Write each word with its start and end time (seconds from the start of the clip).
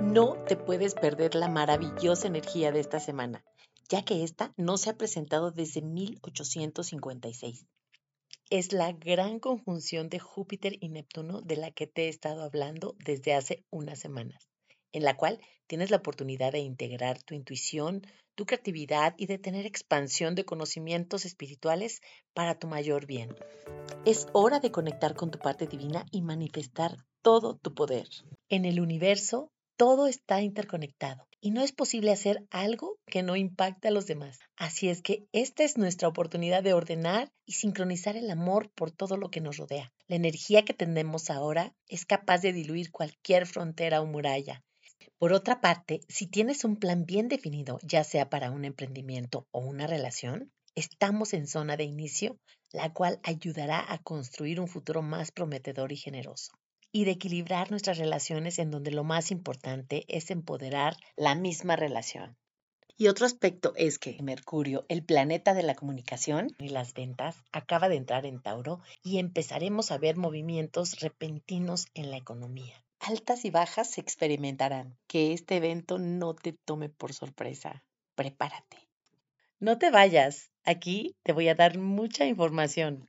No 0.00 0.42
te 0.44 0.56
puedes 0.56 0.94
perder 0.94 1.34
la 1.34 1.48
maravillosa 1.48 2.26
energía 2.26 2.72
de 2.72 2.80
esta 2.80 3.00
semana, 3.00 3.44
ya 3.90 4.02
que 4.02 4.24
esta 4.24 4.54
no 4.56 4.78
se 4.78 4.88
ha 4.88 4.96
presentado 4.96 5.50
desde 5.50 5.82
1856. 5.82 7.66
Es 8.48 8.72
la 8.72 8.92
gran 8.92 9.40
conjunción 9.40 10.08
de 10.08 10.18
Júpiter 10.18 10.78
y 10.80 10.88
Neptuno 10.88 11.42
de 11.42 11.56
la 11.56 11.70
que 11.70 11.86
te 11.86 12.06
he 12.06 12.08
estado 12.08 12.42
hablando 12.42 12.96
desde 13.04 13.34
hace 13.34 13.66
unas 13.68 13.98
semanas, 13.98 14.48
en 14.92 15.04
la 15.04 15.18
cual 15.18 15.38
tienes 15.66 15.90
la 15.90 15.98
oportunidad 15.98 16.52
de 16.52 16.60
integrar 16.60 17.22
tu 17.22 17.34
intuición, 17.34 18.00
tu 18.34 18.46
creatividad 18.46 19.14
y 19.18 19.26
de 19.26 19.36
tener 19.36 19.66
expansión 19.66 20.34
de 20.34 20.46
conocimientos 20.46 21.26
espirituales 21.26 22.00
para 22.32 22.58
tu 22.58 22.68
mayor 22.68 23.04
bien. 23.04 23.36
Es 24.06 24.28
hora 24.32 24.60
de 24.60 24.72
conectar 24.72 25.14
con 25.14 25.30
tu 25.30 25.38
parte 25.38 25.66
divina 25.66 26.06
y 26.10 26.22
manifestar 26.22 26.96
todo 27.20 27.56
tu 27.58 27.74
poder. 27.74 28.08
En 28.48 28.64
el 28.64 28.80
universo 28.80 29.52
todo 29.80 30.08
está 30.08 30.42
interconectado 30.42 31.26
y 31.40 31.52
no 31.52 31.62
es 31.62 31.72
posible 31.72 32.10
hacer 32.10 32.46
algo 32.50 32.98
que 33.06 33.22
no 33.22 33.34
impacte 33.34 33.88
a 33.88 33.90
los 33.90 34.04
demás. 34.04 34.38
Así 34.54 34.90
es 34.90 35.00
que 35.00 35.26
esta 35.32 35.64
es 35.64 35.78
nuestra 35.78 36.06
oportunidad 36.06 36.62
de 36.62 36.74
ordenar 36.74 37.32
y 37.46 37.52
sincronizar 37.52 38.14
el 38.14 38.30
amor 38.30 38.70
por 38.74 38.90
todo 38.90 39.16
lo 39.16 39.30
que 39.30 39.40
nos 39.40 39.56
rodea. 39.56 39.90
La 40.06 40.16
energía 40.16 40.66
que 40.66 40.74
tenemos 40.74 41.30
ahora 41.30 41.72
es 41.88 42.04
capaz 42.04 42.42
de 42.42 42.52
diluir 42.52 42.90
cualquier 42.90 43.46
frontera 43.46 44.02
o 44.02 44.06
muralla. 44.06 44.62
Por 45.16 45.32
otra 45.32 45.62
parte, 45.62 46.00
si 46.10 46.26
tienes 46.26 46.62
un 46.64 46.76
plan 46.76 47.06
bien 47.06 47.28
definido, 47.28 47.78
ya 47.82 48.04
sea 48.04 48.28
para 48.28 48.50
un 48.50 48.66
emprendimiento 48.66 49.46
o 49.50 49.60
una 49.60 49.86
relación, 49.86 50.52
estamos 50.74 51.32
en 51.32 51.46
zona 51.46 51.78
de 51.78 51.84
inicio, 51.84 52.36
la 52.70 52.92
cual 52.92 53.18
ayudará 53.22 53.90
a 53.90 53.96
construir 54.02 54.60
un 54.60 54.68
futuro 54.68 55.00
más 55.00 55.32
prometedor 55.32 55.90
y 55.90 55.96
generoso 55.96 56.52
y 56.92 57.04
de 57.04 57.12
equilibrar 57.12 57.70
nuestras 57.70 57.98
relaciones 57.98 58.58
en 58.58 58.70
donde 58.70 58.90
lo 58.90 59.04
más 59.04 59.30
importante 59.30 60.04
es 60.08 60.30
empoderar 60.30 60.96
la 61.16 61.34
misma 61.34 61.76
relación. 61.76 62.36
Y 62.96 63.08
otro 63.08 63.24
aspecto 63.24 63.72
es 63.76 63.98
que 63.98 64.22
Mercurio, 64.22 64.84
el 64.88 65.02
planeta 65.02 65.54
de 65.54 65.62
la 65.62 65.74
comunicación 65.74 66.48
y 66.58 66.68
las 66.68 66.92
ventas, 66.92 67.42
acaba 67.50 67.88
de 67.88 67.96
entrar 67.96 68.26
en 68.26 68.42
Tauro 68.42 68.80
y 69.02 69.18
empezaremos 69.18 69.90
a 69.90 69.96
ver 69.96 70.18
movimientos 70.18 71.00
repentinos 71.00 71.86
en 71.94 72.10
la 72.10 72.18
economía. 72.18 72.84
Altas 72.98 73.46
y 73.46 73.50
bajas 73.50 73.90
se 73.90 74.02
experimentarán. 74.02 74.98
Que 75.06 75.32
este 75.32 75.56
evento 75.56 75.98
no 75.98 76.34
te 76.34 76.52
tome 76.52 76.90
por 76.90 77.14
sorpresa. 77.14 77.82
Prepárate. 78.14 78.76
No 79.58 79.78
te 79.78 79.90
vayas. 79.90 80.50
Aquí 80.64 81.16
te 81.22 81.32
voy 81.32 81.48
a 81.48 81.54
dar 81.54 81.78
mucha 81.78 82.26
información. 82.26 83.08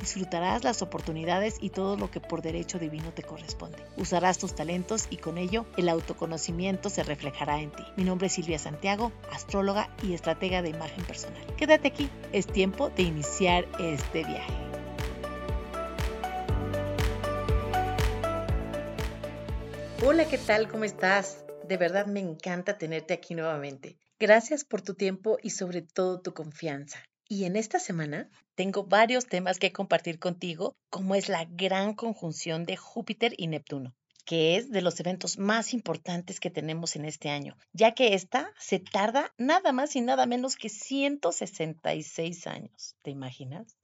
Disfrutarás 0.00 0.64
las 0.64 0.80
oportunidades 0.80 1.58
y 1.60 1.68
todo 1.68 1.98
lo 1.98 2.10
que 2.10 2.20
por 2.20 2.40
derecho 2.40 2.78
divino 2.78 3.12
te 3.12 3.22
corresponde. 3.22 3.84
Usarás 3.98 4.38
tus 4.38 4.54
talentos 4.54 5.06
y 5.10 5.18
con 5.18 5.36
ello 5.36 5.66
el 5.76 5.90
autoconocimiento 5.90 6.88
se 6.88 7.02
reflejará 7.02 7.60
en 7.60 7.70
ti. 7.70 7.84
Mi 7.96 8.04
nombre 8.04 8.28
es 8.28 8.32
Silvia 8.32 8.58
Santiago, 8.58 9.12
astróloga 9.30 9.94
y 10.02 10.14
estratega 10.14 10.62
de 10.62 10.70
imagen 10.70 11.04
personal. 11.04 11.44
Quédate 11.56 11.88
aquí, 11.88 12.08
es 12.32 12.46
tiempo 12.46 12.88
de 12.88 13.02
iniciar 13.02 13.66
este 13.78 14.24
viaje. 14.24 14.54
Hola, 20.06 20.24
¿qué 20.24 20.38
tal? 20.38 20.66
¿Cómo 20.68 20.84
estás? 20.84 21.44
De 21.68 21.76
verdad 21.76 22.06
me 22.06 22.20
encanta 22.20 22.78
tenerte 22.78 23.12
aquí 23.12 23.34
nuevamente. 23.34 23.98
Gracias 24.18 24.64
por 24.64 24.80
tu 24.80 24.94
tiempo 24.94 25.36
y 25.42 25.50
sobre 25.50 25.82
todo 25.82 26.22
tu 26.22 26.32
confianza. 26.32 27.04
Y 27.32 27.44
en 27.44 27.54
esta 27.54 27.78
semana 27.78 28.28
tengo 28.56 28.82
varios 28.82 29.26
temas 29.26 29.60
que 29.60 29.72
compartir 29.72 30.18
contigo, 30.18 30.74
como 30.90 31.14
es 31.14 31.28
la 31.28 31.44
gran 31.44 31.94
conjunción 31.94 32.64
de 32.64 32.76
Júpiter 32.76 33.34
y 33.36 33.46
Neptuno 33.46 33.94
que 34.26 34.56
es 34.56 34.70
de 34.70 34.80
los 34.80 35.00
eventos 35.00 35.38
más 35.38 35.72
importantes 35.72 36.38
que 36.38 36.50
tenemos 36.50 36.94
en 36.94 37.04
este 37.04 37.30
año, 37.30 37.56
ya 37.72 37.94
que 37.94 38.14
esta 38.14 38.52
se 38.60 38.78
tarda 38.78 39.32
nada 39.38 39.72
más 39.72 39.96
y 39.96 40.02
nada 40.02 40.24
menos 40.26 40.54
que 40.54 40.68
166 40.68 42.46
años. 42.46 42.94
¿Te 43.02 43.10
imaginas? 43.10 43.76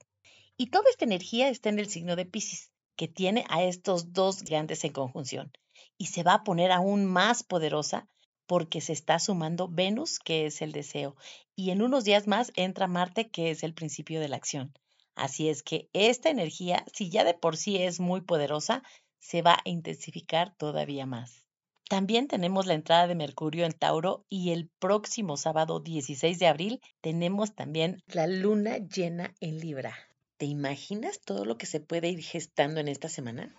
Y 0.55 0.67
toda 0.67 0.89
esta 0.89 1.03
energía 1.03 1.49
está 1.49 1.67
en 1.67 1.79
el 1.79 1.89
signo 1.89 2.15
de 2.15 2.25
Pisces, 2.25 2.71
que 2.95 3.09
tiene 3.09 3.43
a 3.49 3.63
estos 3.63 4.13
dos 4.13 4.43
grandes 4.43 4.85
en 4.85 4.93
conjunción, 4.93 5.51
y 5.97 6.05
se 6.05 6.23
va 6.23 6.35
a 6.35 6.43
poner 6.45 6.71
aún 6.71 7.05
más 7.05 7.43
poderosa 7.43 8.07
porque 8.47 8.81
se 8.81 8.93
está 8.93 9.19
sumando 9.19 9.67
Venus, 9.67 10.19
que 10.19 10.45
es 10.45 10.61
el 10.61 10.71
deseo, 10.71 11.15
y 11.55 11.69
en 11.71 11.81
unos 11.81 12.03
días 12.03 12.27
más 12.27 12.51
entra 12.55 12.87
Marte, 12.87 13.29
que 13.29 13.51
es 13.51 13.63
el 13.63 13.73
principio 13.73 14.19
de 14.19 14.29
la 14.29 14.37
acción. 14.37 14.73
Así 15.15 15.49
es 15.49 15.63
que 15.63 15.89
esta 15.93 16.29
energía, 16.29 16.85
si 16.93 17.09
ya 17.09 17.23
de 17.23 17.33
por 17.33 17.57
sí 17.57 17.77
es 17.77 17.99
muy 17.99 18.21
poderosa, 18.21 18.83
se 19.19 19.41
va 19.41 19.53
a 19.53 19.69
intensificar 19.69 20.55
todavía 20.55 21.05
más. 21.05 21.47
También 21.89 22.27
tenemos 22.27 22.65
la 22.65 22.73
entrada 22.73 23.07
de 23.07 23.15
Mercurio 23.15 23.65
en 23.65 23.71
Tauro 23.71 24.25
y 24.29 24.51
el 24.51 24.69
próximo 24.79 25.37
sábado 25.37 25.79
16 25.79 26.37
de 26.37 26.47
abril 26.47 26.81
tenemos 27.01 27.55
también 27.55 28.03
la 28.07 28.27
luna 28.27 28.77
llena 28.77 29.33
en 29.39 29.57
Libra. 29.59 29.95
¿Te 30.37 30.45
imaginas 30.45 31.21
todo 31.21 31.45
lo 31.45 31.57
que 31.57 31.65
se 31.65 31.79
puede 31.79 32.09
ir 32.09 32.21
gestando 32.21 32.79
en 32.79 32.89
esta 32.89 33.09
semana? 33.09 33.55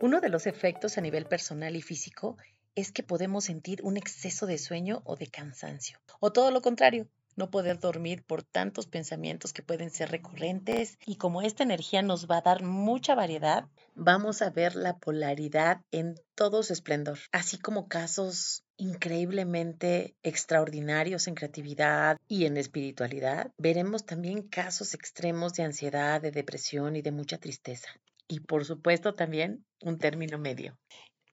Uno 0.00 0.20
de 0.20 0.28
los 0.28 0.46
efectos 0.46 0.96
a 0.96 1.00
nivel 1.00 1.26
personal 1.26 1.74
y 1.74 1.82
físico 1.82 2.36
es 2.78 2.92
que 2.92 3.02
podemos 3.02 3.44
sentir 3.44 3.80
un 3.82 3.96
exceso 3.96 4.46
de 4.46 4.56
sueño 4.56 5.02
o 5.04 5.16
de 5.16 5.26
cansancio. 5.26 5.98
O 6.20 6.30
todo 6.30 6.52
lo 6.52 6.62
contrario, 6.62 7.08
no 7.34 7.50
poder 7.50 7.80
dormir 7.80 8.22
por 8.22 8.44
tantos 8.44 8.86
pensamientos 8.86 9.52
que 9.52 9.64
pueden 9.64 9.90
ser 9.90 10.10
recurrentes 10.10 10.96
y 11.04 11.16
como 11.16 11.42
esta 11.42 11.64
energía 11.64 12.02
nos 12.02 12.30
va 12.30 12.38
a 12.38 12.42
dar 12.42 12.62
mucha 12.62 13.16
variedad, 13.16 13.66
vamos 13.96 14.42
a 14.42 14.50
ver 14.50 14.76
la 14.76 14.96
polaridad 14.96 15.80
en 15.90 16.14
todo 16.36 16.62
su 16.62 16.72
esplendor, 16.72 17.18
así 17.32 17.58
como 17.58 17.88
casos 17.88 18.62
increíblemente 18.76 20.14
extraordinarios 20.22 21.26
en 21.26 21.34
creatividad 21.34 22.16
y 22.28 22.44
en 22.44 22.56
espiritualidad, 22.56 23.50
veremos 23.58 24.06
también 24.06 24.42
casos 24.42 24.94
extremos 24.94 25.54
de 25.54 25.64
ansiedad, 25.64 26.20
de 26.20 26.30
depresión 26.30 26.94
y 26.94 27.02
de 27.02 27.10
mucha 27.10 27.38
tristeza. 27.38 27.88
Y 28.28 28.40
por 28.40 28.64
supuesto 28.64 29.14
también 29.14 29.64
un 29.82 29.98
término 29.98 30.38
medio. 30.38 30.76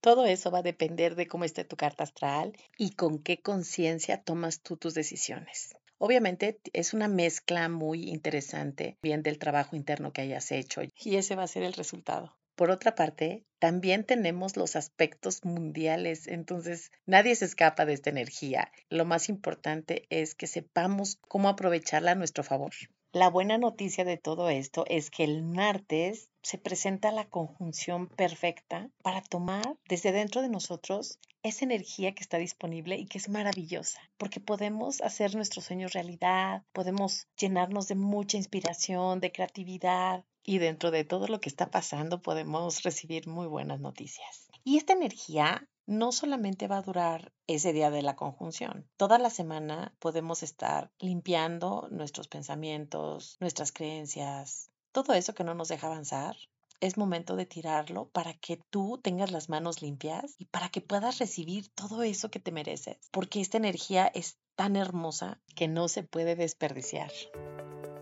Todo 0.05 0.27
eso 0.27 0.51
va 0.51 0.59
a 0.59 0.61
depender 0.71 1.15
de 1.15 1.25
cómo 1.25 1.45
esté 1.45 1.63
tu 1.63 1.77
carta 1.77 2.03
astral 2.03 2.53
y 2.77 2.91
con 2.91 3.17
qué 3.17 3.41
conciencia 3.41 4.21
tomas 4.21 4.61
tú 4.61 4.77
tus 4.77 4.93
decisiones. 4.93 5.75
Obviamente 5.97 6.59
es 6.73 6.93
una 6.93 7.07
mezcla 7.07 7.69
muy 7.69 8.09
interesante, 8.09 8.99
bien 9.01 9.23
del 9.23 9.39
trabajo 9.39 9.75
interno 9.75 10.13
que 10.13 10.21
hayas 10.21 10.51
hecho 10.51 10.83
y 10.83 11.15
ese 11.15 11.35
va 11.35 11.41
a 11.41 11.47
ser 11.47 11.63
el 11.63 11.73
resultado. 11.73 12.37
Por 12.53 12.69
otra 12.69 12.93
parte, 12.93 13.45
también 13.57 14.03
tenemos 14.03 14.57
los 14.57 14.75
aspectos 14.75 15.43
mundiales, 15.43 16.27
entonces 16.27 16.91
nadie 17.07 17.33
se 17.33 17.45
escapa 17.45 17.87
de 17.87 17.93
esta 17.93 18.11
energía. 18.11 18.71
Lo 18.91 19.05
más 19.05 19.27
importante 19.27 20.05
es 20.11 20.35
que 20.35 20.45
sepamos 20.45 21.17
cómo 21.27 21.49
aprovecharla 21.49 22.11
a 22.11 22.15
nuestro 22.15 22.43
favor. 22.43 22.73
La 23.15 23.29
buena 23.29 23.57
noticia 23.57 24.03
de 24.03 24.17
todo 24.17 24.49
esto 24.49 24.83
es 24.89 25.09
que 25.09 25.23
el 25.23 25.41
martes 25.41 26.29
se 26.41 26.57
presenta 26.57 27.13
la 27.13 27.29
conjunción 27.29 28.07
perfecta 28.07 28.89
para 29.03 29.21
tomar 29.21 29.77
desde 29.87 30.11
dentro 30.11 30.41
de 30.41 30.49
nosotros 30.49 31.17
esa 31.41 31.63
energía 31.63 32.13
que 32.13 32.21
está 32.21 32.37
disponible 32.39 32.97
y 32.97 33.05
que 33.05 33.17
es 33.17 33.29
maravillosa, 33.29 34.01
porque 34.17 34.41
podemos 34.41 34.99
hacer 34.99 35.33
nuestros 35.33 35.63
sueños 35.63 35.93
realidad, 35.93 36.63
podemos 36.73 37.29
llenarnos 37.37 37.87
de 37.87 37.95
mucha 37.95 38.35
inspiración, 38.35 39.21
de 39.21 39.31
creatividad 39.31 40.25
y 40.43 40.57
dentro 40.57 40.91
de 40.91 41.05
todo 41.05 41.29
lo 41.29 41.39
que 41.39 41.47
está 41.47 41.71
pasando 41.71 42.21
podemos 42.21 42.83
recibir 42.83 43.29
muy 43.29 43.47
buenas 43.47 43.79
noticias. 43.79 44.49
Y 44.65 44.75
esta 44.75 44.91
energía 44.91 45.69
no 45.87 46.11
solamente 46.11 46.67
va 46.67 46.77
a 46.77 46.81
durar 46.81 47.31
ese 47.47 47.73
día 47.73 47.91
de 47.91 48.01
la 48.01 48.15
conjunción. 48.15 48.89
Toda 48.97 49.19
la 49.19 49.29
semana 49.29 49.93
podemos 49.99 50.41
estar 50.43 50.91
limpiando 50.99 51.87
nuestros 51.91 52.27
pensamientos, 52.27 53.37
nuestras 53.39 53.71
creencias, 53.71 54.71
todo 54.91 55.13
eso 55.13 55.33
que 55.33 55.43
no 55.43 55.53
nos 55.53 55.67
deja 55.67 55.87
avanzar. 55.87 56.35
Es 56.81 56.97
momento 56.97 57.35
de 57.35 57.45
tirarlo 57.45 58.09
para 58.09 58.33
que 58.33 58.59
tú 58.69 58.99
tengas 59.01 59.31
las 59.31 59.47
manos 59.47 59.81
limpias 59.81 60.35
y 60.37 60.45
para 60.45 60.69
que 60.69 60.81
puedas 60.81 61.19
recibir 61.19 61.69
todo 61.69 62.03
eso 62.03 62.29
que 62.29 62.39
te 62.39 62.51
mereces, 62.51 62.97
porque 63.11 63.39
esta 63.39 63.57
energía 63.57 64.11
es 64.13 64.37
tan 64.55 64.75
hermosa 64.75 65.39
que 65.55 65.67
no 65.67 65.87
se 65.87 66.03
puede 66.03 66.35
desperdiciar. 66.35 67.11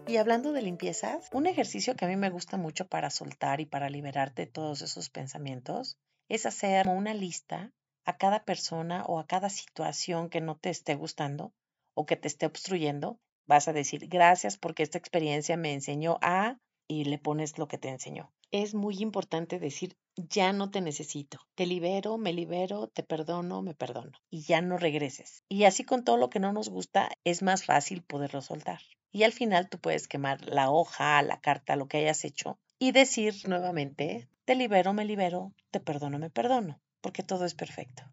Y 0.08 0.18
hablando 0.18 0.52
de 0.52 0.62
limpiezas, 0.62 1.30
un 1.32 1.46
ejercicio 1.46 1.96
que 1.96 2.06
a 2.06 2.08
mí 2.08 2.16
me 2.16 2.30
gusta 2.30 2.58
mucho 2.58 2.88
para 2.88 3.10
soltar 3.10 3.62
y 3.62 3.66
para 3.66 3.90
liberarte 3.90 4.46
de 4.46 4.52
todos 4.52 4.82
esos 4.82 5.10
pensamientos 5.10 5.98
es 6.30 6.46
hacer 6.46 6.88
una 6.88 7.14
lista 7.14 7.72
a 8.06 8.18
cada 8.18 8.44
persona 8.44 9.04
o 9.06 9.20
a 9.20 9.28
cada 9.28 9.50
situación 9.50 10.30
que 10.30 10.42
no 10.42 10.58
te 10.58 10.70
esté 10.70 10.96
gustando 10.96 11.54
o 11.94 12.06
que 12.06 12.16
te 12.16 12.28
esté 12.28 12.46
obstruyendo, 12.46 13.20
vas 13.46 13.68
a 13.68 13.74
decir 13.74 14.08
gracias 14.08 14.58
porque 14.58 14.84
esta 14.84 14.98
experiencia 14.98 15.58
me 15.58 15.74
enseñó 15.74 16.18
a 16.22 16.58
y 16.88 17.06
le 17.06 17.18
pones 17.18 17.58
lo 17.58 17.68
que 17.68 17.78
te 17.78 17.90
enseñó. 17.90 18.32
Es 18.52 18.74
muy 18.74 18.98
importante 19.00 19.60
decir 19.60 19.96
ya 20.16 20.54
no 20.54 20.70
te 20.70 20.82
necesito, 20.82 21.40
te 21.56 21.66
libero, 21.66 22.18
me 22.18 22.34
libero, 22.34 22.88
te 22.88 23.02
perdono, 23.02 23.62
me 23.62 23.74
perdono 23.74 24.12
y 24.30 24.44
ya 24.44 24.62
no 24.62 24.78
regreses. 24.78 25.44
Y 25.50 25.64
así 25.64 25.84
con 25.84 26.04
todo 26.04 26.18
lo 26.18 26.30
que 26.30 26.40
no 26.40 26.54
nos 26.54 26.70
gusta 26.70 27.10
es 27.24 27.42
más 27.42 27.66
fácil 27.66 28.04
poderlo 28.04 28.42
soltar. 28.42 28.82
Y 29.12 29.24
al 29.24 29.32
final 29.32 29.70
tú 29.70 29.80
puedes 29.80 30.08
quemar 30.08 30.46
la 30.46 30.70
hoja, 30.70 31.22
la 31.24 31.40
carta, 31.40 31.76
lo 31.76 31.88
que 31.88 31.98
hayas 31.98 32.26
hecho 32.26 32.60
y 32.80 32.92
decir 32.92 33.48
nuevamente, 33.48 34.28
te 34.46 34.56
libero, 34.56 34.94
me 34.94 35.06
libero, 35.06 35.54
te 35.72 35.80
perdono, 35.80 36.20
me 36.20 36.30
perdono, 36.30 36.82
porque 37.02 37.24
todo 37.24 37.46
es 37.46 37.56
perfecto. 37.56 38.04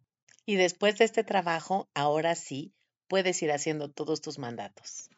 Y 0.47 0.57
después 0.57 0.97
de 0.99 1.05
este 1.05 1.25
trabajo, 1.25 1.89
ahora 1.95 2.35
sí, 2.35 2.73
puedes 3.09 3.43
ir 3.43 3.53
haciendo 3.53 3.91
todos 3.91 4.21
tus 4.21 4.39
mandatos. 4.39 5.11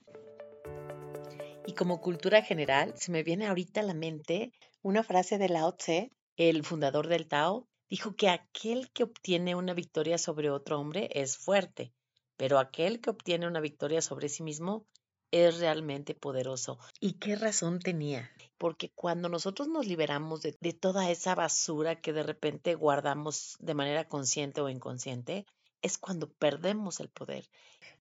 Y 1.67 1.75
como 1.75 2.01
cultura 2.01 2.43
general, 2.43 2.95
se 2.97 3.13
me 3.13 3.23
viene 3.23 3.47
ahorita 3.47 3.81
a 3.81 3.85
la 3.85 3.95
mente 3.95 4.53
una 4.83 5.05
frase 5.05 5.39
de 5.39 5.49
Lao 5.49 5.73
Tse, 5.75 6.11
el 6.37 6.65
fundador 6.65 7.09
del 7.09 7.29
Tao, 7.29 7.69
dijo 7.89 8.17
que 8.17 8.31
aquel 8.31 8.91
que 8.91 9.05
obtiene 9.05 9.55
una 9.55 9.75
victoria 9.75 10.19
sobre 10.19 10.51
otro 10.51 10.81
hombre 10.81 11.11
es 11.13 11.37
fuerte, 11.37 11.93
pero 12.37 12.59
aquel 12.59 13.01
que 13.01 13.11
obtiene 13.11 13.47
una 13.47 13.61
victoria 13.61 14.01
sobre 14.01 14.29
sí 14.29 14.43
mismo 14.43 14.87
es 15.33 15.59
realmente 15.59 16.15
poderoso. 16.15 16.79
¿Y 17.01 17.15
qué 17.15 17.35
razón 17.35 17.81
tenía? 17.81 18.31
Porque 18.59 18.91
cuando 18.95 19.29
nosotros 19.29 19.67
nos 19.67 19.87
liberamos 19.87 20.43
de, 20.43 20.57
de, 20.61 20.73
toda 20.73 21.11
esa 21.11 21.35
basura 21.35 22.01
que 22.01 22.13
de 22.13 22.23
repente 22.23 22.75
guardamos 22.77 23.57
de 23.59 23.75
manera 23.75 24.07
consciente 24.07 24.61
o 24.61 24.69
inconsciente, 24.69 25.47
es 25.83 25.99
cuando 25.99 26.31
perdemos 26.33 27.01
el 27.01 27.09
poder. 27.09 27.49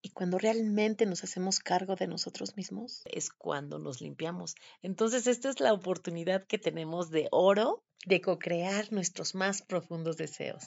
Y 0.00 0.10
cuando 0.10 0.38
realmente 0.38 1.06
nos 1.06 1.24
hacemos 1.24 1.58
cargo 1.58 1.96
de 1.96 2.06
nosotros 2.06 2.56
mismos, 2.56 3.02
es 3.06 3.30
cuando 3.30 3.78
nos 3.78 4.00
limpiamos. 4.00 4.54
Entonces, 4.82 5.26
esta 5.26 5.50
es 5.50 5.58
la 5.60 5.72
oportunidad 5.72 6.46
que 6.46 6.58
tenemos 6.58 7.10
de 7.10 7.28
oro 7.32 7.82
de 8.06 8.20
co-crear 8.20 8.92
nuestros 8.92 9.34
más 9.34 9.62
profundos 9.62 10.16
deseos. 10.16 10.64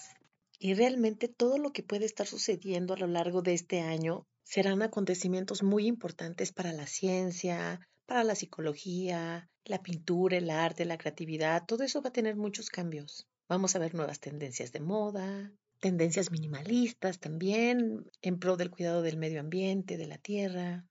Y 0.59 0.73
realmente 0.73 1.27
todo 1.27 1.57
lo 1.57 1.71
que 1.71 1.83
puede 1.83 2.05
estar 2.05 2.27
sucediendo 2.27 2.93
a 2.93 2.97
lo 2.97 3.07
largo 3.07 3.41
de 3.41 3.53
este 3.53 3.81
año 3.81 4.25
serán 4.45 4.81
acontecimientos 4.81 5.63
muy 5.63 5.87
importantes 5.87 6.53
para 6.53 6.71
la 6.71 6.87
ciencia, 6.87 7.81
para 8.05 8.23
la 8.23 8.35
psicología, 8.35 9.49
la 9.65 9.81
pintura, 9.81 10.37
el 10.37 10.49
arte, 10.49 10.85
la 10.85 10.97
creatividad. 10.97 11.65
Todo 11.65 11.83
eso 11.83 12.01
va 12.01 12.09
a 12.09 12.13
tener 12.13 12.37
muchos 12.37 12.69
cambios. 12.69 13.27
Vamos 13.49 13.75
a 13.75 13.79
ver 13.79 13.95
nuevas 13.95 14.19
tendencias 14.19 14.71
de 14.71 14.79
moda, 14.79 15.51
tendencias 15.79 16.31
minimalistas 16.31 17.19
también 17.19 18.09
en 18.21 18.39
pro 18.39 18.55
del 18.55 18.71
cuidado 18.71 19.01
del 19.01 19.17
medio 19.17 19.39
ambiente, 19.39 19.97
de 19.97 20.07
la 20.07 20.19
tierra. 20.19 20.85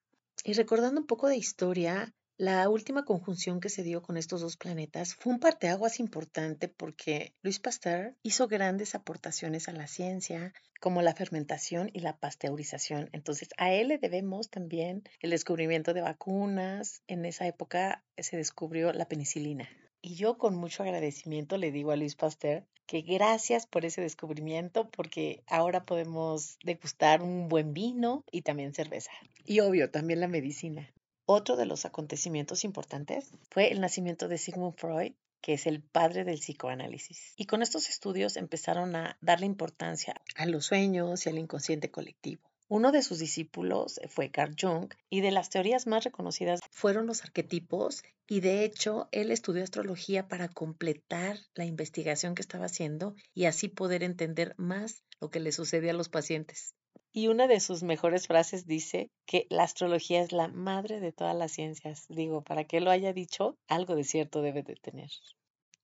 Y 0.45 0.53
recordando 0.53 1.01
un 1.01 1.07
poco 1.07 1.29
de 1.29 1.37
historia, 1.37 2.13
la 2.37 2.69
última 2.69 3.05
conjunción 3.05 3.61
que 3.61 3.69
se 3.69 3.85
dio 3.85 4.03
con 4.03 4.17
estos 4.17 4.41
dos 4.41 4.57
planetas 4.57 5.15
fue 5.15 5.33
un 5.33 5.39
parteaguas 5.39 6.01
importante 6.01 6.67
porque 6.67 7.33
Luis 7.43 7.61
Pasteur 7.61 8.17
hizo 8.25 8.49
grandes 8.49 8.97
aportaciones 8.97 9.69
a 9.69 9.73
la 9.73 9.87
ciencia, 9.87 10.53
como 10.81 11.01
la 11.01 11.15
fermentación 11.15 11.91
y 11.93 12.01
la 12.01 12.17
pasteurización. 12.17 13.09
Entonces, 13.13 13.51
a 13.57 13.73
él 13.73 13.87
le 13.87 13.99
debemos 13.99 14.51
también 14.51 15.05
el 15.21 15.31
descubrimiento 15.31 15.95
de 15.95 16.01
vacunas. 16.01 17.03
En 17.07 17.25
esa 17.25 17.47
época 17.47 18.03
se 18.19 18.37
descubrió 18.37 18.93
la 18.93 19.07
penicilina. 19.07 19.69
Y 20.03 20.17
yo 20.17 20.37
con 20.37 20.57
mucho 20.57 20.83
agradecimiento 20.83 21.57
le 21.57 21.71
digo 21.71 21.93
a 21.93 21.97
Luis 21.97 22.17
Pasteur 22.17 22.67
que 22.87 23.03
gracias 23.03 23.67
por 23.67 23.85
ese 23.85 24.01
descubrimiento 24.01 24.91
porque 24.91 25.45
ahora 25.47 25.85
podemos 25.85 26.59
degustar 26.65 27.23
un 27.23 27.49
buen 27.49 27.73
vino 27.73 28.25
y 28.31 28.43
también 28.43 28.75
cerveza. 28.75 29.13
Y 29.47 29.61
obvio, 29.61 29.91
también 29.91 30.19
la 30.21 30.29
medicina. 30.29 30.93
Otro 31.27 31.57
de 31.57 31.65
los 31.65 31.87
acontecimientos 31.87 32.65
importantes 32.65 33.31
fue 33.51 33.73
el 33.73 33.81
nacimiento 33.81 34.29
de 34.29 34.37
Sigmund 34.37 34.77
Freud, 34.77 35.15
que 35.41 35.55
es 35.55 35.67
el 35.67 35.81
padre 35.81 36.23
del 36.25 36.39
psicoanálisis. 36.39 37.33
Y 37.37 37.47
con 37.47 37.63
estos 37.63 37.89
estudios 37.89 38.37
empezaron 38.37 38.95
a 38.95 39.17
darle 39.23 39.47
importancia 39.47 40.15
a 40.37 40.45
los 40.45 40.67
sueños 40.67 41.25
y 41.25 41.31
al 41.31 41.39
inconsciente 41.39 41.91
colectivo. 41.91 42.43
Uno 42.69 42.93
de 42.93 43.03
sus 43.03 43.21
discípulos 43.21 44.01
fue 44.09 44.31
Carl 44.31 44.55
Jung 44.61 44.93
y 45.09 45.23
de 45.23 45.31
las 45.31 45.49
teorías 45.49 45.87
más 45.87 46.05
reconocidas 46.05 46.61
fueron 46.71 47.07
los 47.07 47.23
arquetipos 47.23 48.03
y 48.27 48.41
de 48.41 48.65
hecho 48.65 49.09
él 49.11 49.31
estudió 49.31 49.63
astrología 49.63 50.29
para 50.29 50.49
completar 50.49 51.39
la 51.55 51.65
investigación 51.65 52.35
que 52.35 52.43
estaba 52.43 52.67
haciendo 52.67 53.15
y 53.33 53.47
así 53.47 53.69
poder 53.69 54.03
entender 54.03 54.55
más 54.59 55.03
lo 55.21 55.31
que 55.31 55.41
le 55.41 55.53
sucede 55.53 55.89
a 55.89 55.95
los 55.95 56.11
pacientes. 56.11 56.75
Y 57.17 57.29
una 57.29 57.47
de 57.47 57.61
sus 57.61 57.85
mejores 57.85 58.27
frases 58.27 58.67
dice 58.67 59.09
que 59.25 59.47
la 59.49 59.63
astrología 59.63 60.21
es 60.21 60.33
la 60.33 60.49
madre 60.49 60.99
de 60.99 61.13
todas 61.13 61.37
las 61.37 61.53
ciencias. 61.53 62.07
Digo, 62.09 62.43
para 62.43 62.65
que 62.65 62.81
lo 62.81 62.91
haya 62.91 63.13
dicho, 63.13 63.57
algo 63.69 63.95
de 63.95 64.03
cierto 64.03 64.43
debe 64.43 64.65
de 64.65 64.75
tener. 64.75 65.13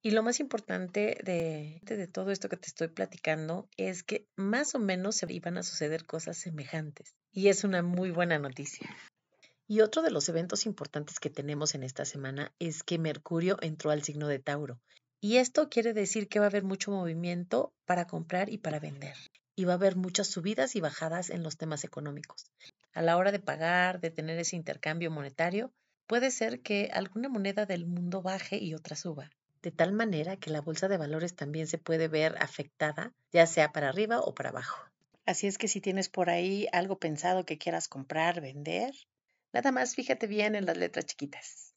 Y 0.03 0.11
lo 0.11 0.25
más 0.25 0.41
importante 0.41 1.17
de, 1.23 1.79
de, 1.83 2.09
todo 2.09 2.33
esto 2.33 2.49
que 2.49 2.57
te 2.57 2.67
estoy 2.67 2.89
platicando 2.89 3.69
es 3.77 4.03
que 4.03 4.27
más 4.35 4.75
o 4.75 4.81
menos 4.81 5.15
se 5.15 5.33
iban 5.33 5.57
a 5.57 5.63
suceder 5.63 6.05
cosas 6.05 6.37
semejantes. 6.37 7.15
Y 7.31 7.47
es 7.47 7.63
una 7.63 7.81
muy 7.81 8.11
buena 8.11 8.41
noticia. 8.41 8.91
Y 9.69 9.83
otro 9.83 10.03
de 10.03 10.11
los 10.11 10.29
eventos 10.29 10.67
importantes 10.67 11.21
que 11.21 11.31
tenemos 11.31 11.77
en 11.77 11.85
esta 11.85 12.05
semana 12.05 12.53
es 12.59 12.83
que 12.83 12.99
Mercurio 12.99 13.57
entró 13.61 13.93
al 13.93 14.03
signo 14.03 14.27
de 14.27 14.41
Tauro. 14.41 14.81
Y 15.21 15.37
esto 15.37 15.69
quiere 15.69 15.93
decir 15.93 16.27
que 16.27 16.41
va 16.41 16.47
a 16.47 16.49
haber 16.49 16.65
mucho 16.65 16.91
movimiento 16.91 17.73
para 17.85 18.09
comprar 18.09 18.49
y 18.49 18.59
para 18.59 18.81
vender 18.81 19.15
y 19.57 19.65
va 19.65 19.73
a 19.73 19.77
haber 19.77 19.97
muchas 19.97 20.29
subidas 20.29 20.77
y 20.77 20.81
bajadas 20.81 21.31
en 21.31 21.43
los 21.43 21.57
temas 21.57 21.85
económicos. 21.85 22.51
A 22.93 23.03
la 23.03 23.17
hora 23.17 23.33
de 23.33 23.39
pagar, 23.39 24.01
de 24.01 24.11
tener 24.11 24.39
ese 24.39 24.57
intercambio 24.57 25.11
monetario, 25.11 25.73
puede 26.07 26.31
ser 26.31 26.61
que 26.61 26.91
alguna 26.93 27.29
moneda 27.29 27.67
del 27.67 27.87
mundo 27.87 28.23
baje 28.23 28.59
y 28.59 28.75
otra 28.75 28.97
suba, 28.97 29.31
de 29.63 29.71
tal 29.71 29.93
manera 29.93 30.37
que 30.37 30.51
la 30.51 30.61
bolsa 30.61 30.89
de 30.89 30.97
valores 30.97 31.37
también 31.37 31.67
se 31.67 31.79
puede 31.79 32.09
ver 32.09 32.37
afectada, 32.41 33.13
ya 33.33 33.47
sea 33.47 33.73
para 33.73 33.89
arriba 33.89 34.21
o 34.21 34.35
para 34.35 34.51
abajo. 34.51 34.81
Así 35.27 35.47
es 35.47 35.59
que 35.59 35.69
si 35.69 35.81
tienes 35.81 36.09
por 36.09 36.31
ahí 36.31 36.67
algo 36.73 36.99
pensado 36.99 37.45
que 37.45 37.59
quieras 37.59 37.87
comprar, 37.87 38.41
vender, 38.41 38.93
nada 39.53 39.71
más 39.71 39.95
fíjate 39.95 40.27
bien 40.27 40.55
en 40.55 40.67
las 40.67 40.77
letras 40.77 41.07
chiquitas. 41.07 41.75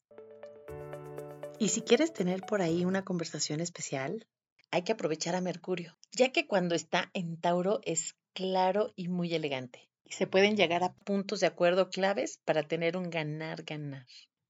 Y 1.58 1.68
si 1.68 1.82
quieres 1.82 2.12
tener 2.12 2.40
por 2.40 2.62
ahí 2.62 2.84
una 2.84 3.04
conversación 3.04 3.60
especial, 3.60 4.26
hay 4.74 4.82
que 4.82 4.90
aprovechar 4.90 5.36
a 5.36 5.40
Mercurio, 5.40 5.96
ya 6.10 6.32
que 6.32 6.48
cuando 6.48 6.74
está 6.74 7.08
en 7.14 7.36
Tauro 7.36 7.78
es 7.84 8.16
claro 8.32 8.92
y 8.96 9.06
muy 9.06 9.32
elegante. 9.32 9.88
Y 10.02 10.14
se 10.14 10.26
pueden 10.26 10.56
llegar 10.56 10.82
a 10.82 10.92
puntos 10.92 11.38
de 11.38 11.46
acuerdo 11.46 11.90
claves 11.90 12.40
para 12.44 12.64
tener 12.64 12.96
un 12.96 13.08
ganar-ganar. 13.08 14.04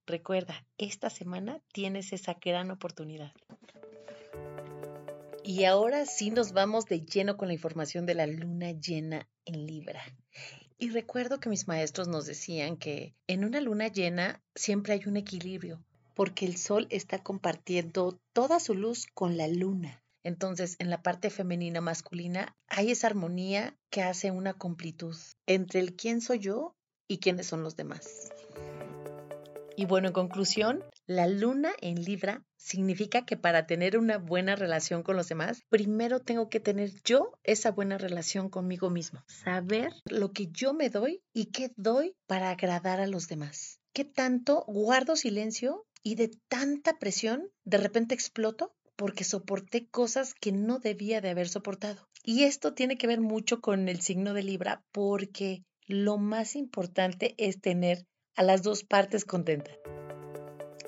Recuerda, 0.07 0.67
esta 0.79 1.11
semana 1.11 1.61
tienes 1.75 2.15
esa 2.15 2.39
gran 2.43 2.71
oportunidad. 2.71 3.35
Y 5.43 5.65
ahora 5.65 6.07
sí 6.07 6.31
nos 6.31 6.53
vamos 6.53 6.87
de 6.87 7.03
lleno 7.03 7.37
con 7.37 7.49
la 7.49 7.55
información 7.55 8.07
de 8.07 8.15
la 8.15 8.27
luna 8.27 8.73
llena 8.73 9.29
en 9.45 9.67
Libra. 9.67 10.03
Y 10.79 10.89
recuerdo 10.89 11.39
que 11.39 11.51
mis 11.51 11.69
maestros 11.69 12.09
nos 12.09 12.25
decían 12.25 12.79
que 12.79 13.15
en 13.27 13.45
una 13.45 13.61
luna 13.61 13.89
llena 13.89 14.43
siempre 14.55 14.95
hay 14.95 15.03
un 15.05 15.19
equilibrio, 15.19 15.85
porque 16.15 16.47
el 16.47 16.57
sol 16.57 16.87
está 16.89 17.23
compartiendo 17.23 18.19
toda 18.33 18.59
su 18.59 18.73
luz 18.73 19.07
con 19.13 19.37
la 19.37 19.49
luna. 19.49 20.01
Entonces, 20.25 20.77
en 20.79 20.91
la 20.91 21.03
parte 21.03 21.31
femenina 21.31 21.81
masculina 21.81 22.57
hay 22.67 22.91
esa 22.91 23.07
armonía 23.07 23.77
que 23.91 24.03
hace 24.03 24.31
una 24.31 24.55
completud 24.55 25.17
entre 25.47 25.81
el 25.81 25.95
quién 25.95 26.21
soy 26.21 26.41
yo 26.41 26.75
y 27.07 27.19
quiénes 27.19 27.47
son 27.47 27.63
los 27.63 27.77
demás. 27.77 28.33
Y 29.77 29.87
bueno, 29.87 30.09
en 30.09 30.15
conclusión, 30.15 30.85
la 31.07 31.27
luna 31.27 31.73
en 31.81 32.03
Libra 32.03 32.45
significa 32.57 33.27
que 33.27 33.37
para 33.37 33.67
tener 33.67 33.99
una 33.99 34.19
buena 34.19 34.55
relación 34.57 35.03
con 35.03 35.17
los 35.17 35.29
demás, 35.29 35.63
primero 35.69 36.21
tengo 36.21 36.49
que 36.49 36.61
tener 36.61 36.91
yo 37.03 37.33
esa 37.43 37.73
buena 37.73 37.99
relación 37.99 38.49
conmigo 38.49 38.89
mismo. 38.89 39.25
Saber 39.27 39.93
lo 40.07 40.33
que 40.33 40.47
yo 40.47 40.75
me 40.75 40.91
doy 40.91 41.23
y 41.33 41.47
qué 41.47 41.73
doy 41.77 42.17
para 42.27 42.51
agradar 42.51 43.01
a 43.01 43.07
los 43.07 43.29
demás. 43.29 43.81
¿Qué 43.93 44.05
tanto 44.05 44.65
guardo 44.67 45.17
silencio 45.17 45.87
y 46.03 46.15
de 46.15 46.31
tanta 46.49 46.99
presión 46.99 47.51
de 47.65 47.79
repente 47.79 48.15
exploto? 48.15 48.75
Porque 48.97 49.25
soporté 49.25 49.87
cosas 49.89 50.35
que 50.35 50.53
no 50.53 50.79
debía 50.79 51.21
de 51.21 51.31
haber 51.31 51.49
soportado. 51.49 52.09
Y 52.23 52.45
esto 52.45 52.75
tiene 52.75 52.97
que 52.97 53.07
ver 53.07 53.21
mucho 53.21 53.61
con 53.61 53.89
el 53.89 54.01
signo 54.01 54.35
de 54.35 54.43
Libra 54.43 54.83
porque 54.93 55.63
lo 55.87 56.17
más 56.17 56.57
importante 56.57 57.35
es 57.39 57.61
tener 57.61 58.07
a 58.37 58.43
las 58.43 58.63
dos 58.63 58.85
partes 58.85 59.25
contentas. 59.25 59.77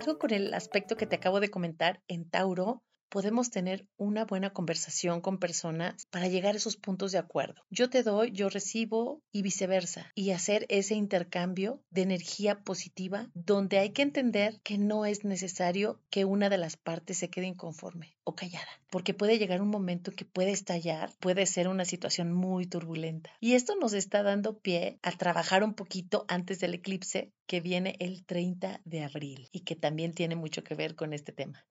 Algo 0.01 0.19
con 0.19 0.33
el 0.33 0.55
aspecto 0.55 0.97
que 0.97 1.07
te 1.07 1.17
acabo 1.17 1.41
de 1.41 1.51
comentar 1.51 2.03
en 2.09 2.29
Tauro 2.29 2.83
podemos 3.17 3.49
tener 3.49 3.89
una 3.97 4.27
buena 4.27 4.53
conversación 4.53 5.23
con 5.23 5.39
personas 5.39 6.05
para 6.11 6.29
llegar 6.29 6.53
a 6.53 6.59
esos 6.59 6.77
puntos 6.77 7.13
de 7.13 7.19
acuerdo. 7.19 7.63
Yo 7.71 7.89
te 7.89 8.03
doy, 8.03 8.31
yo 8.33 8.51
recibo 8.51 9.23
y 9.33 9.41
viceversa. 9.41 10.13
Y 10.15 10.33
hacer 10.33 10.67
ese 10.69 10.97
intercambio 10.97 11.83
de 11.89 12.03
energía 12.03 12.59
positiva 12.59 13.31
donde 13.33 13.79
hay 13.79 13.95
que 13.95 14.03
entender 14.03 14.61
que 14.63 14.77
no 14.77 15.07
es 15.07 15.25
necesario 15.25 15.99
que 16.11 16.27
una 16.27 16.51
de 16.51 16.59
las 16.59 16.77
partes 16.77 17.17
se 17.17 17.31
quede 17.31 17.47
inconforme 17.47 18.19
o 18.23 18.35
callada, 18.35 18.69
porque 18.91 19.15
puede 19.15 19.39
llegar 19.39 19.63
un 19.63 19.71
momento 19.71 20.13
que 20.13 20.27
puede 20.27 20.51
estallar, 20.51 21.11
puede 21.19 21.47
ser 21.47 21.69
una 21.69 21.87
situación 21.87 22.35
muy 22.35 22.67
turbulenta. 22.67 23.31
Y 23.41 23.55
esto 23.55 23.77
nos 23.77 23.95
está 23.95 24.25
dando 24.25 24.59
pie 24.59 24.99
a 25.03 25.13
trabajar 25.13 25.65
un 25.65 25.73
poquito 25.73 26.27
antes 26.29 26.59
del 26.59 26.75
eclipse 26.75 27.33
que 27.47 27.63
viene 27.63 27.97
el 27.99 28.27
30 28.27 28.83
de 28.85 29.05
abril 29.05 29.49
y 29.53 29.61
que 29.61 29.75
también 29.75 30.13
tiene 30.13 30.37
mucho 30.37 30.63
que 30.63 30.75
ver 30.75 30.97
con 30.97 31.15
este 31.15 31.33
tema. 31.33 31.65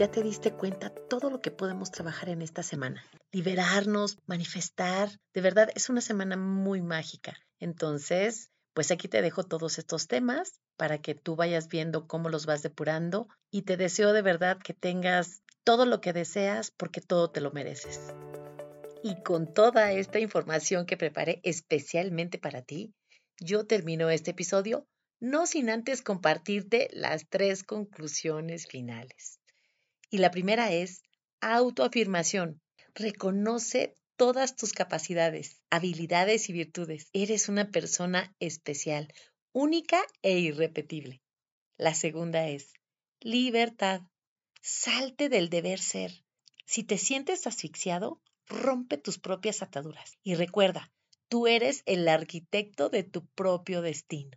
Ya 0.00 0.10
te 0.10 0.22
diste 0.22 0.50
cuenta 0.50 0.88
todo 0.88 1.28
lo 1.28 1.42
que 1.42 1.50
podemos 1.50 1.90
trabajar 1.90 2.30
en 2.30 2.40
esta 2.40 2.62
semana. 2.62 3.04
Liberarnos, 3.32 4.16
manifestar. 4.26 5.10
De 5.34 5.42
verdad, 5.42 5.68
es 5.74 5.90
una 5.90 6.00
semana 6.00 6.38
muy 6.38 6.80
mágica. 6.80 7.36
Entonces, 7.58 8.50
pues 8.72 8.90
aquí 8.90 9.08
te 9.08 9.20
dejo 9.20 9.44
todos 9.44 9.78
estos 9.78 10.06
temas 10.06 10.58
para 10.78 11.02
que 11.02 11.14
tú 11.14 11.36
vayas 11.36 11.68
viendo 11.68 12.06
cómo 12.06 12.30
los 12.30 12.46
vas 12.46 12.62
depurando 12.62 13.28
y 13.50 13.60
te 13.60 13.76
deseo 13.76 14.14
de 14.14 14.22
verdad 14.22 14.56
que 14.56 14.72
tengas 14.72 15.42
todo 15.64 15.84
lo 15.84 16.00
que 16.00 16.14
deseas 16.14 16.70
porque 16.70 17.02
todo 17.02 17.30
te 17.30 17.42
lo 17.42 17.50
mereces. 17.50 18.00
Y 19.02 19.22
con 19.22 19.52
toda 19.52 19.92
esta 19.92 20.18
información 20.18 20.86
que 20.86 20.96
preparé 20.96 21.42
especialmente 21.42 22.38
para 22.38 22.62
ti, 22.62 22.94
yo 23.38 23.66
termino 23.66 24.08
este 24.08 24.30
episodio 24.30 24.86
no 25.20 25.44
sin 25.44 25.68
antes 25.68 26.00
compartirte 26.00 26.88
las 26.90 27.28
tres 27.28 27.64
conclusiones 27.64 28.66
finales. 28.66 29.39
Y 30.10 30.18
la 30.18 30.32
primera 30.32 30.72
es 30.72 31.02
autoafirmación. 31.40 32.60
Reconoce 32.94 33.94
todas 34.16 34.56
tus 34.56 34.72
capacidades, 34.72 35.62
habilidades 35.70 36.50
y 36.50 36.52
virtudes. 36.52 37.08
Eres 37.12 37.48
una 37.48 37.70
persona 37.70 38.34
especial, 38.40 39.12
única 39.52 40.02
e 40.22 40.38
irrepetible. 40.38 41.22
La 41.78 41.94
segunda 41.94 42.48
es 42.48 42.72
libertad. 43.20 44.02
Salte 44.60 45.28
del 45.28 45.48
deber 45.48 45.78
ser. 45.78 46.12
Si 46.66 46.82
te 46.82 46.98
sientes 46.98 47.46
asfixiado, 47.46 48.20
rompe 48.46 48.98
tus 48.98 49.18
propias 49.18 49.62
ataduras. 49.62 50.18
Y 50.22 50.34
recuerda, 50.34 50.92
tú 51.28 51.46
eres 51.46 51.82
el 51.86 52.06
arquitecto 52.08 52.90
de 52.90 53.04
tu 53.04 53.26
propio 53.28 53.80
destino. 53.80 54.36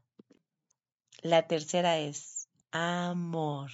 La 1.22 1.48
tercera 1.48 2.00
es 2.00 2.48
amor 2.72 3.72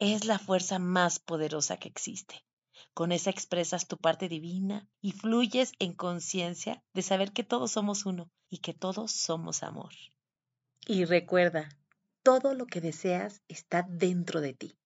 es 0.00 0.24
la 0.24 0.38
fuerza 0.38 0.78
más 0.78 1.18
poderosa 1.18 1.76
que 1.76 1.88
existe. 1.88 2.42
Con 2.94 3.12
esa 3.12 3.30
expresas 3.30 3.86
tu 3.86 3.96
parte 3.98 4.28
divina 4.28 4.88
y 5.00 5.12
fluyes 5.12 5.72
en 5.78 5.92
conciencia 5.92 6.82
de 6.94 7.02
saber 7.02 7.32
que 7.32 7.44
todos 7.44 7.70
somos 7.72 8.06
uno 8.06 8.30
y 8.48 8.58
que 8.58 8.74
todos 8.74 9.12
somos 9.12 9.62
amor. 9.62 9.92
Y 10.86 11.04
recuerda, 11.04 11.68
todo 12.22 12.54
lo 12.54 12.66
que 12.66 12.80
deseas 12.80 13.42
está 13.48 13.86
dentro 13.88 14.40
de 14.40 14.54
ti. 14.54 14.76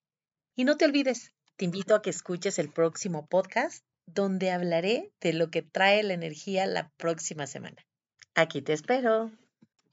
Y 0.56 0.64
no 0.64 0.76
te 0.76 0.84
olvides, 0.84 1.32
te 1.56 1.64
invito 1.64 1.94
a 1.94 2.02
que 2.02 2.10
escuches 2.10 2.58
el 2.58 2.70
próximo 2.70 3.26
podcast 3.26 3.84
donde 4.06 4.50
hablaré 4.50 5.12
de 5.20 5.32
lo 5.32 5.50
que 5.50 5.62
trae 5.62 6.02
la 6.02 6.14
energía 6.14 6.66
la 6.66 6.90
próxima 6.96 7.46
semana. 7.46 7.86
Aquí 8.34 8.60
te 8.60 8.72
espero. 8.72 9.30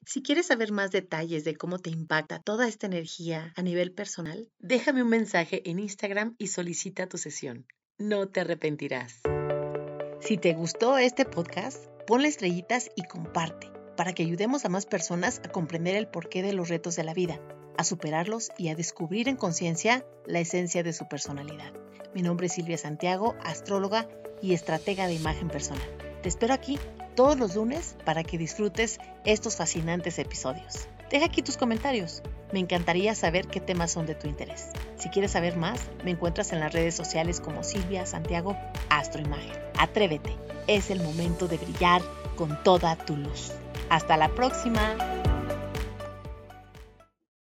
Si 0.03 0.24
quieres 0.24 0.48
saber 0.48 0.72
más 0.72 0.89
detalles 0.89 1.43
de 1.43 1.55
cómo 1.55 1.77
te 1.77 1.91
impacta 1.91 2.39
toda 2.39 2.67
esta 2.67 2.88
energía 2.88 3.53
a 3.55 3.62
nivel 3.62 3.91
personal, 3.91 4.50
déjame 4.60 5.03
un 5.03 5.10
mensaje 5.10 5.70
en 5.70 5.77
Instagram 5.77 6.36
y 6.39 6.48
solicita 6.48 7.08
tu 7.08 7.20
sesión. 7.20 7.67
No 8.00 8.27
te 8.27 8.41
arrepentirás. 8.41 9.22
Si 10.20 10.38
te 10.38 10.53
gustó 10.53 10.98
este 10.98 11.25
podcast, 11.25 11.86
ponle 12.08 12.29
estrellitas 12.29 12.89
y 12.96 13.03
comparte 13.03 13.72
para 13.96 14.13
que 14.13 14.24
ayudemos 14.24 14.65
a 14.65 14.70
más 14.70 14.88
personas 14.88 15.39
a 15.46 15.50
comprender 15.50 15.96
el 15.96 16.08
porqué 16.08 16.41
de 16.41 16.53
los 16.53 16.70
retos 16.70 16.96
de 16.96 17.03
la 17.03 17.13
vida, 17.13 17.39
a 17.77 17.84
superarlos 17.84 18.50
y 18.58 18.70
a 18.70 18.75
descubrir 18.75 19.27
en 19.27 19.36
conciencia 19.36 20.03
la 20.25 20.39
esencia 20.39 20.81
de 20.81 20.93
su 20.93 21.08
personalidad. 21.08 21.74
Mi 22.15 22.24
nombre 22.24 22.48
es 22.48 22.53
Silvia 22.53 22.79
Santiago, 22.79 23.36
astróloga 23.43 24.10
y 24.41 24.53
estratega 24.55 25.05
de 25.05 25.13
imagen 25.13 25.50
personal. 25.50 25.88
Te 26.24 26.29
espero 26.29 26.55
aquí 26.55 26.79
todos 27.15 27.38
los 27.38 27.56
lunes 27.56 27.96
para 28.06 28.24
que 28.24 28.38
disfrutes 28.38 29.00
estos 29.25 29.56
fascinantes 29.56 30.20
episodios. 30.20 30.88
Deja 31.10 31.25
aquí 31.25 31.41
tus 31.41 31.58
comentarios. 31.58 32.24
Me 32.51 32.60
encantaría 32.60 33.15
saber 33.15 33.48
qué 33.48 33.60
temas 33.60 33.91
son 33.91 34.06
de 34.06 34.15
tu 34.15 34.27
interés. 34.27 34.70
Si 34.98 35.10
quieres 35.10 35.32
saber 35.32 35.58
más, 35.58 35.82
me 36.03 36.12
encuentras 36.12 36.53
en 36.53 36.60
las 36.60 36.74
redes 36.74 36.96
sociales 36.96 37.39
como 37.39 37.63
Silvia 37.63 38.06
Santiago 38.06 38.58
Astroimagen. 38.89 39.51
Atrévete, 39.77 40.36
es 40.68 40.89
el 40.89 41.01
momento 41.01 41.48
de 41.48 41.58
brillar 41.58 42.01
con 42.36 42.62
toda 42.63 42.96
tu 42.96 43.15
luz. 43.18 43.51
Hasta 43.89 44.15
la 44.15 44.30
próxima. 44.30 45.21